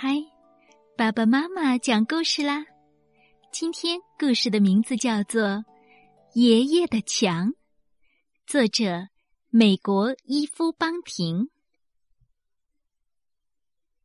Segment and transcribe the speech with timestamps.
[0.00, 0.14] 嗨，
[0.96, 2.64] 爸爸妈妈讲故事啦！
[3.50, 5.42] 今天故事的名字叫做
[6.34, 7.48] 《爷爷的墙》，
[8.46, 9.08] 作者
[9.48, 11.50] 美国伊夫邦廷。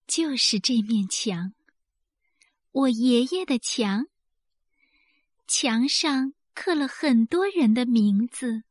[0.08, 1.54] 就是这面墙，
[2.72, 4.08] 我爷爷的墙。
[5.48, 8.64] 墙上刻了很多人的名字，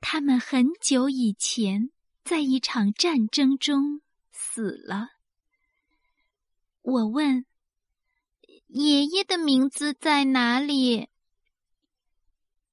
[0.00, 1.90] 他们很久以前
[2.22, 5.15] 在一场战争中死了。
[6.86, 7.44] 我问
[8.68, 11.08] ：“爷爷的名字在哪里？”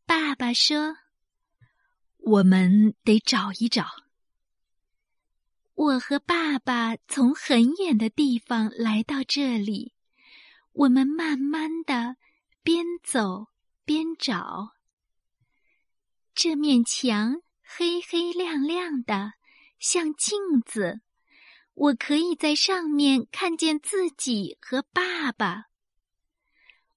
[0.06, 0.98] 爸爸说
[2.22, 3.88] ：“我们得找一找。”
[5.74, 9.96] 我和爸爸从很远的地方来到这里，
[10.74, 12.18] 我们慢慢的
[12.62, 13.48] 边走
[13.84, 14.74] 边找。
[16.36, 19.34] 这面墙黑黑亮亮的，
[19.80, 21.02] 像镜子。
[21.74, 25.66] 我可以在上面看见自己和爸爸。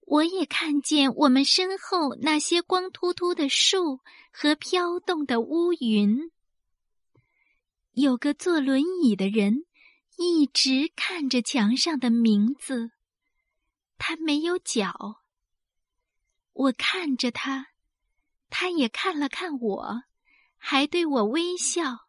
[0.00, 6.30] 我也看见我们身后那些光秃秃的树和飘动的乌云。
[7.92, 9.64] 有个坐轮椅的人
[10.18, 12.92] 一直看着墙上的名字，
[13.98, 15.22] 他没有脚。
[16.52, 17.68] 我看着他，
[18.48, 20.02] 他也看了看我，
[20.56, 22.05] 还对我微笑。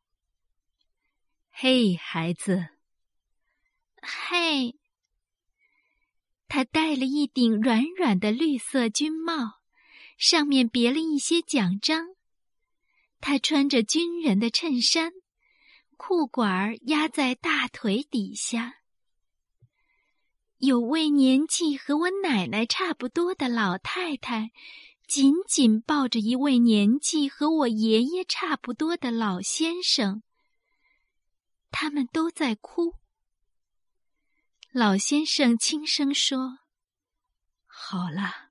[1.59, 2.67] 嘿，孩子。
[3.99, 4.75] 嘿，
[6.47, 9.53] 他戴了一顶软软的绿色军帽，
[10.19, 12.09] 上面别了一些奖章。
[13.19, 15.11] 他穿着军人的衬衫，
[15.97, 18.75] 裤管儿压在大腿底下。
[20.59, 24.51] 有位年纪和我奶奶差不多的老太太，
[25.07, 30.21] 紧紧抱着一位年纪和我爷爷差不多的老先生。
[31.79, 32.95] 他们都在哭。
[34.71, 36.57] 老先生轻声说
[37.67, 38.49] ：“好了，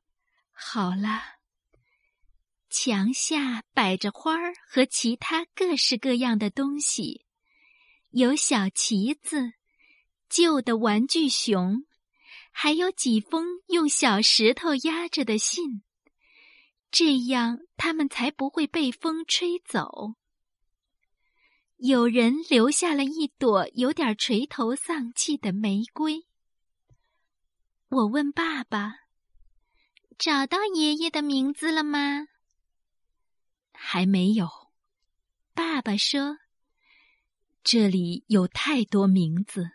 [0.53, 1.35] 好了。”
[2.71, 7.27] 墙下摆着花儿和其他各式各样的东西，
[8.11, 9.55] 有小旗子、
[10.29, 11.85] 旧的玩具熊，
[12.53, 15.83] 还有几封用小石头压着的信，
[16.93, 20.15] 这样他们才不会被风吹走。
[21.79, 26.25] 有人留下了一朵有点垂头丧气的玫瑰。
[27.89, 28.95] 我问爸爸
[30.19, 32.29] ：“找到爷爷的名字了吗？”
[33.73, 34.49] 还没有。
[35.53, 36.39] 爸爸说
[37.63, 39.73] ：“这里有太多名字，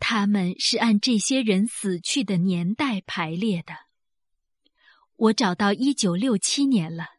[0.00, 3.74] 他们是按这些人死去的年代排列的。
[5.14, 7.10] 我找到一九六七年了。”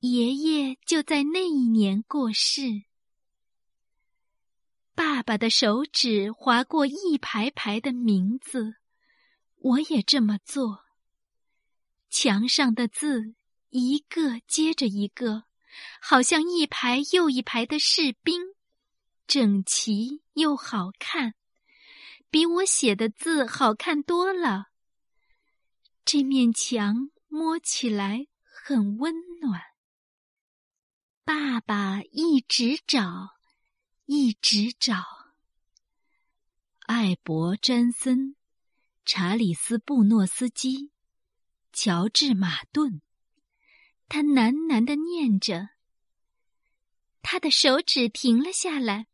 [0.00, 2.84] 爷爷就在那一年过世。
[4.94, 8.76] 爸爸的手指划过一排排的名字，
[9.56, 10.84] 我也这么做。
[12.10, 13.34] 墙上的字
[13.70, 15.44] 一个接着一个，
[16.00, 18.40] 好像一排又一排的士兵，
[19.26, 21.34] 整齐又好看，
[22.30, 24.66] 比我写的字好看多了。
[26.04, 29.60] 这面墙摸起来很温暖。
[31.28, 33.36] 爸爸一直找，
[34.06, 35.04] 一直找。
[36.86, 38.34] 艾伯·詹森、
[39.04, 40.90] 查理斯·布诺斯基、
[41.70, 43.02] 乔治·马顿，
[44.08, 45.68] 他喃喃的念着。
[47.20, 49.06] 他的手指停了下来。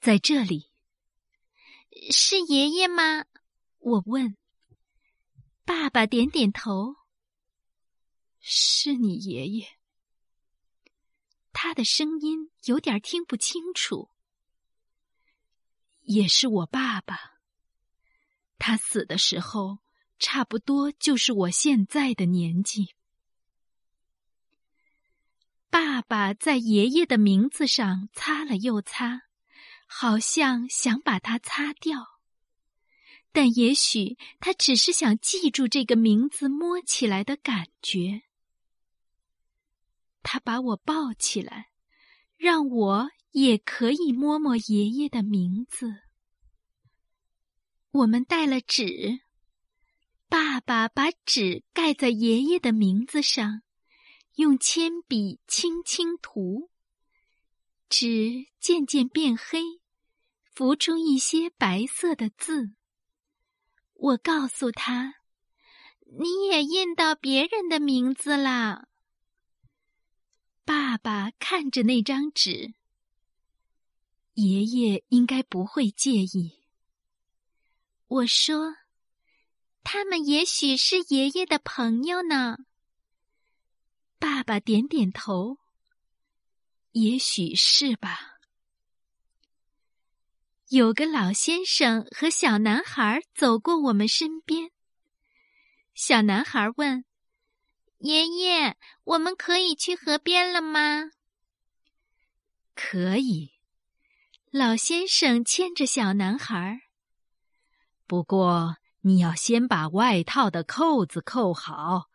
[0.00, 0.72] 在这里，
[2.10, 3.26] 是爷爷吗？
[3.76, 4.38] 我问。
[5.66, 6.96] 爸爸点点头。
[8.40, 9.77] 是你爷爷。
[11.60, 14.10] 他的声音有点听不清楚。
[16.02, 17.40] 也是我爸爸。
[18.58, 19.80] 他死的时候，
[20.20, 22.94] 差不多就是我现在的年纪。
[25.68, 29.22] 爸爸在爷爷的名字上擦了又擦，
[29.88, 32.20] 好像想把它擦掉，
[33.32, 38.27] 但也许他只是想记住这个名字摸起来的感觉。
[40.30, 41.70] 他把我抱起来，
[42.36, 46.02] 让我也可以摸摸爷爷的名字。
[47.92, 49.20] 我们带了纸，
[50.28, 53.62] 爸爸把纸盖在爷爷的名字上，
[54.34, 56.68] 用铅笔轻轻涂，
[57.88, 59.62] 纸渐渐变黑，
[60.52, 62.74] 浮出一些白色的字。
[63.94, 65.14] 我告诉他
[66.20, 68.87] ：“你也印到别人的名字啦。”
[70.88, 72.72] 爸爸看着那张纸，
[74.32, 76.64] 爷爷应该不会介意。
[78.06, 78.74] 我说
[79.84, 82.56] ：“他们也许是爷爷的朋友呢。”
[84.18, 85.58] 爸爸点点头。
[86.92, 88.38] 也许是吧。
[90.68, 94.70] 有个老先生和小男孩走过我们身边。
[95.92, 97.04] 小男孩问
[97.98, 101.10] ：“爷爷，我们可以去河边了吗
[102.74, 103.52] ？”“可以。”
[104.50, 106.80] 老先生牵着小男孩。
[108.06, 112.08] 不过你要先把外套的扣子扣好，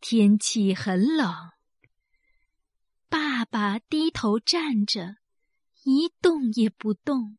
[0.00, 1.50] 天气很冷。
[3.08, 5.16] 爸爸低头站着，
[5.82, 7.38] 一动也不动。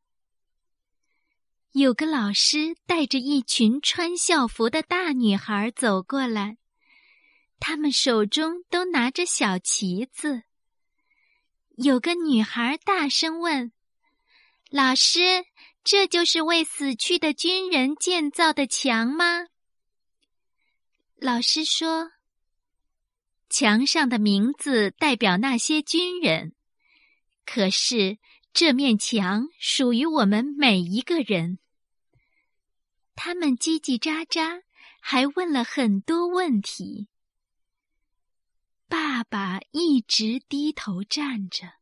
[1.72, 6.58] 有个老师带着一群穿校服的大女孩走过来，
[7.60, 10.44] 他们手中都拿着小旗子。
[11.78, 13.72] 有个女孩大声问
[14.70, 15.46] ：“老师，
[15.84, 19.48] 这就是为死去的军人建造的墙吗？”
[21.16, 22.12] 老师说。
[23.48, 26.54] 墙上的名字代表那些军人，
[27.46, 28.18] 可是
[28.52, 31.60] 这面墙属于我们每一个人。
[33.16, 34.64] 他们叽叽喳喳，
[35.00, 37.08] 还问了很多问题。
[38.88, 41.74] 爸爸一直低头站着，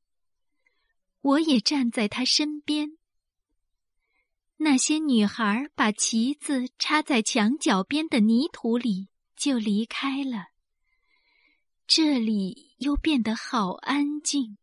[1.22, 2.98] 我也站在他身边。
[4.58, 10.48] 那些女孩把旗子插在墙角边的泥土里，就离开了。
[11.86, 14.58] 这里又变得好安静。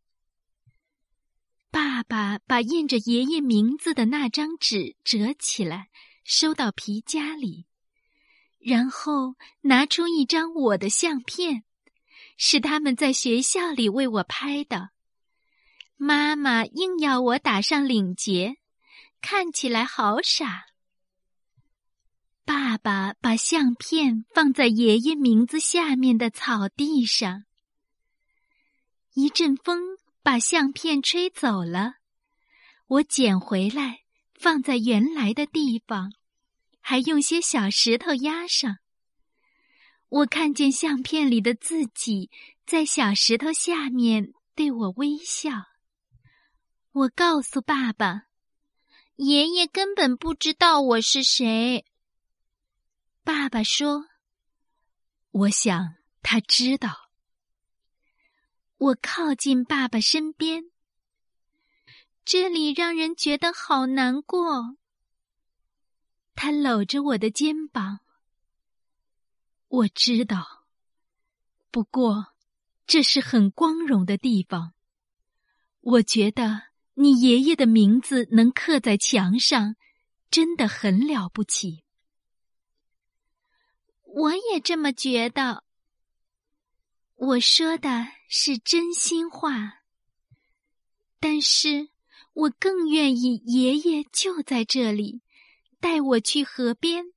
[1.70, 5.90] 爸爸把印着爷爷名字的那张纸折起来，
[6.24, 7.66] 收到皮夹里，
[8.58, 11.64] 然后拿出一张我的相片，
[12.42, 14.88] 是他们在学校里为我拍的。
[15.98, 18.56] 妈妈硬要我打上领结，
[19.20, 20.64] 看起来好傻。
[22.46, 27.44] 爸爸把相片放在爷爷名字下面的草地上。
[29.12, 31.96] 一阵风把相片吹走了，
[32.86, 33.98] 我捡回来
[34.32, 36.10] 放在原来的地方，
[36.80, 38.78] 还用些小石头压上。
[40.10, 42.30] 我看见相片里的自己
[42.66, 45.50] 在小石头下面对我微笑。
[46.90, 48.24] 我告诉爸爸，
[49.14, 51.86] 爷爷根本不知道我是谁。
[53.22, 54.06] 爸爸说
[55.30, 57.10] ：“我想他知道。”
[58.78, 60.72] 我靠近爸爸身边，
[62.24, 64.76] 这里让人觉得好难过。
[66.34, 68.00] 他搂着我的肩膀。
[69.70, 70.64] 我知道，
[71.70, 72.34] 不过
[72.88, 74.74] 这是很光荣的地方。
[75.80, 76.62] 我觉得
[76.94, 79.76] 你爷爷的名字能刻在墙上，
[80.28, 81.84] 真的很了不起。
[84.02, 85.62] 我也这么觉得。
[87.14, 89.84] 我说的是真心话，
[91.20, 91.90] 但是
[92.32, 95.22] 我更愿意爷爷就在这里，
[95.78, 97.12] 带我去河边，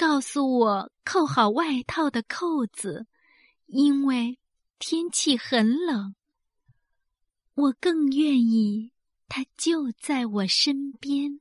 [0.00, 3.06] 告诉我扣好外套的扣子，
[3.66, 4.38] 因为
[4.78, 6.14] 天气很冷。
[7.52, 8.92] 我更愿意
[9.28, 11.40] 他就在我身边。